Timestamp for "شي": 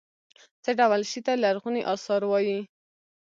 1.11-1.19